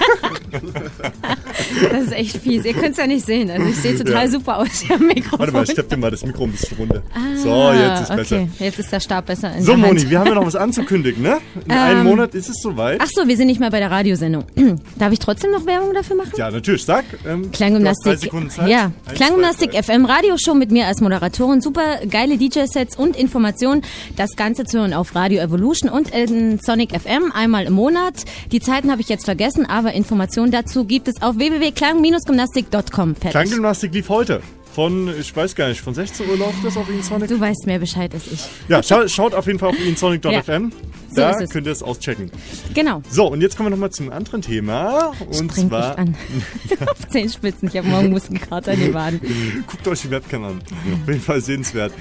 [0.53, 2.65] das ist echt fies.
[2.65, 3.51] Ihr könnt es ja nicht sehen.
[3.51, 4.29] Also ich sehe total Ja.
[4.31, 5.39] super aus am Mikrofon.
[5.39, 7.03] Warte mal, ich stepp dir mal das Mikro ein bisschen runter.
[7.15, 8.17] Ah, so, jetzt ist okay.
[8.17, 8.49] besser.
[8.59, 9.77] Jetzt ist der Stab besser So.
[9.77, 11.39] Moni, wir haben ja noch was anzukündigen, ne?
[11.65, 13.01] In Ähm, einem Monat ist es soweit.
[13.03, 14.45] Ach so, wir sind nicht mal bei der Radiosendung.
[14.99, 16.33] Darf ich trotzdem noch Werbung dafür machen?
[16.37, 17.05] Ja, natürlich, sag.
[17.27, 18.31] Ähm, Klanggymnastik.
[18.67, 21.61] Ja, Eins, Klanggymnastik FM Radioshow mit mir als Moderatorin.
[21.61, 23.83] Super geile DJ-Sets und Informationen.
[24.17, 28.25] Das Ganze zu hören auf Radio Evolution und in Sonic FM einmal im Monat.
[28.51, 33.15] Die Zeiten habe ich jetzt vergessen, aber Informationen dazu gibt es auf www.klang-gymnastik.com.
[33.21, 34.43] Klanggymnastik lief heute.
[34.75, 37.29] Von, ich weiß gar nicht, von 16 Uhr läuft das auf InSonic?
[37.29, 38.41] Du weißt mehr Bescheid als ich.
[38.69, 40.73] Ja, schaut, schaut auf jeden Fall auf insonic.fm.
[41.15, 42.31] So Da könnt ihr es auschecken.
[42.75, 43.03] Genau.
[43.11, 45.13] So, und jetzt kommen wir nochmal zum anderen Thema.
[45.27, 45.99] Und Springt zwar.
[45.99, 46.17] an.
[46.87, 47.69] auf Zehenspitzen.
[47.69, 49.21] Ich habe morgen Muskelkater in den Waden.
[49.67, 50.61] Guckt euch die Webcam an.
[51.03, 51.93] Auf jeden Fall sehenswert.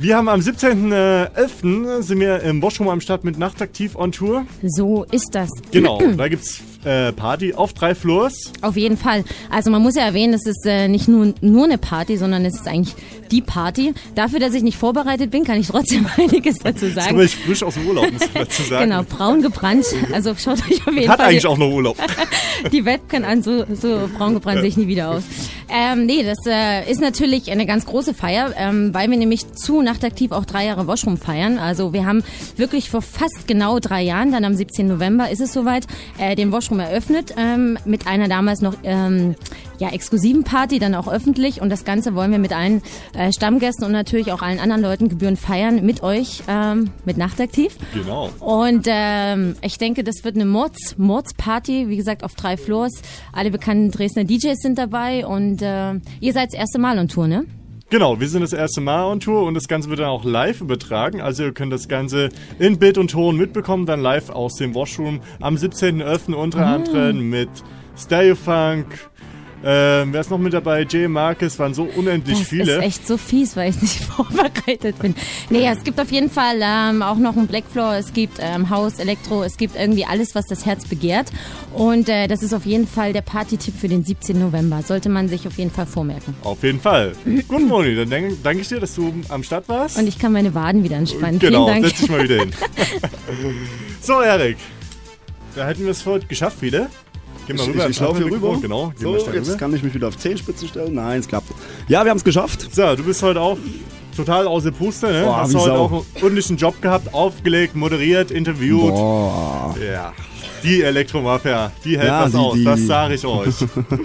[0.00, 2.02] Wir haben am 17.11.
[2.02, 4.46] sind wir im Boschum am Start mit Nachtaktiv on Tour.
[4.62, 5.48] So ist das.
[5.70, 8.52] Genau, da gibt's äh, Party auf drei Floors.
[8.62, 9.24] Auf jeden Fall.
[9.50, 12.54] Also man muss ja erwähnen, das ist äh, nicht nur, nur eine Party, sondern es
[12.54, 12.94] ist eigentlich
[13.30, 13.92] die Party.
[14.14, 17.08] Dafür, dass ich nicht vorbereitet bin, kann ich trotzdem einiges dazu Ich sagen.
[17.08, 18.90] komme ich frisch aus dem Urlaub, muss ich dazu sagen.
[18.90, 19.86] Genau, braun gebrannt.
[20.12, 21.96] Also schaut euch auf jeden Hat Fall eigentlich die, auch noch Urlaub.
[22.72, 23.42] die Webcam an.
[23.42, 25.22] So, so braun gebrannt sehe ich nie wieder aus.
[25.70, 29.82] Ähm, nee, das äh, ist natürlich eine ganz große Feier, ähm, weil wir nämlich zu
[29.82, 31.58] Nachtaktiv auch drei Jahre Washroom feiern.
[31.58, 32.24] Also wir haben
[32.56, 34.88] wirklich vor fast genau drei Jahren, dann am 17.
[34.88, 35.86] November ist es soweit,
[36.18, 39.34] äh, den Washroom eröffnet ähm, mit einer damals noch ähm,
[39.78, 41.60] ja, exklusiven Party, dann auch öffentlich.
[41.60, 42.82] Und das Ganze wollen wir mit allen
[43.14, 47.76] äh, Stammgästen und natürlich auch allen anderen Leuten gebührend feiern mit euch, ähm, mit Nachtaktiv.
[47.94, 48.30] Genau.
[48.40, 53.02] Und ähm, ich denke, das wird eine Mords, Mordsparty, wie gesagt, auf drei Floors.
[53.32, 57.28] Alle bekannten Dresdner DJs sind dabei und äh, ihr seid das erste Mal on Tour,
[57.28, 57.44] ne?
[57.90, 60.60] Genau, wir sind das erste Mal on Tour und das Ganze wird dann auch live
[60.60, 61.22] übertragen.
[61.22, 62.28] Also ihr könnt das Ganze
[62.58, 66.34] in Bild und Ton mitbekommen, dann live aus dem Washroom am 17.11.
[66.34, 66.74] unter Ah.
[66.74, 67.48] anderem mit
[67.96, 68.86] Stereofunk.
[69.70, 70.86] Ähm, wer ist noch mit dabei?
[70.88, 72.76] Jay Marcus, waren so unendlich Das viele.
[72.78, 75.14] ist echt so fies, weil ich nicht vorbereitet bin.
[75.50, 78.98] Nee, es gibt auf jeden Fall ähm, auch noch einen Blackfloor, es gibt ähm, Haus,
[78.98, 81.30] Elektro, es gibt irgendwie alles, was das Herz begehrt.
[81.74, 84.38] Und äh, das ist auf jeden Fall der Partytipp für den 17.
[84.38, 84.80] November.
[84.80, 86.34] Sollte man sich auf jeden Fall vormerken.
[86.44, 87.12] Auf jeden Fall.
[87.48, 89.98] Gut, Moni, dann danke danke ich dir, dass du am Start warst.
[89.98, 91.38] Und ich kann meine Waden wieder entspannen.
[91.40, 92.52] Genau, setz dich mal wieder hin.
[94.00, 94.56] so, Erik.
[95.54, 96.88] Da hätten wir es heute geschafft wieder.
[97.48, 97.84] Geh mal rüber.
[97.84, 98.58] ich, ich laufe hier rüber.
[98.60, 99.56] Genau, geh so, jetzt rüber.
[99.56, 100.94] kann ich mich wieder auf Zehenspitze stellen.
[100.94, 101.48] Nein, es klappt.
[101.88, 102.68] Ja, wir haben es geschafft.
[102.72, 103.58] So, du bist heute auch
[104.16, 105.22] total aus der Puste, ne?
[105.24, 105.76] Boah, Hast heute Sau.
[105.76, 108.90] auch einen ordentlichen Job gehabt, aufgelegt, moderiert, interviewt.
[108.90, 109.74] Boah.
[109.84, 110.12] Ja,
[110.62, 113.54] die Elektromafia, die hält Ja, was die- aus, die- das sage ich euch.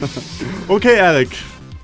[0.68, 1.30] okay, Erik.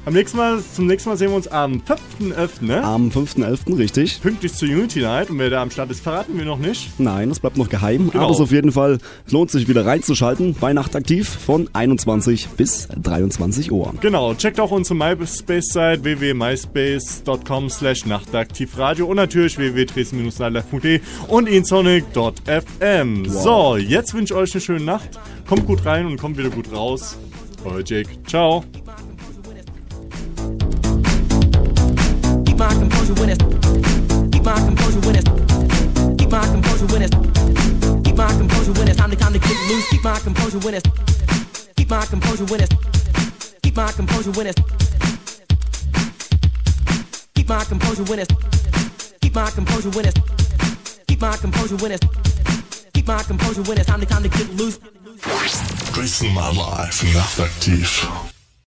[0.09, 1.83] Am nächsten Mal, zum nächsten Mal sehen wir uns am
[2.19, 2.83] 5.11., ne?
[2.83, 3.77] Am 5.11.
[3.77, 4.19] richtig.
[4.19, 5.29] Pünktlich zur Unity Night.
[5.29, 6.99] Und wer da am Start ist, verraten wir noch nicht.
[6.99, 8.09] Nein, das bleibt noch geheim.
[8.09, 8.23] Genau.
[8.23, 12.87] Aber es auf jeden Fall es lohnt sich wieder reinzuschalten bei Nachtaktiv von 21 bis
[12.87, 13.93] 23 Uhr.
[14.01, 23.25] Genau, checkt auch unsere MySpace-Seite www.myspace.com slash nachtaktivradio und natürlich www.dresden-nightlife.de und insonic.fm.
[23.27, 23.43] Wow.
[23.43, 25.19] So, jetzt wünsche ich euch eine schöne Nacht.
[25.47, 27.15] Kommt gut rein und kommt wieder gut raus.
[27.63, 28.09] Euer Jake.
[28.25, 28.63] Ciao.
[32.59, 33.39] Keep my composure when it's.
[38.97, 39.87] Time to time to get loose.
[39.89, 40.89] Keep my composure when it's.
[41.77, 42.75] Keep my composure when it's.
[43.63, 44.61] Keep my composure when it's.
[47.33, 48.33] Keep my composure when it's.
[49.21, 50.19] Keep my composure when it's.
[51.07, 52.05] Keep my composure when it's.
[52.93, 54.79] Keep my composure when it's time to time to get loose.
[55.93, 58.38] Dresden Live nachtaktiv.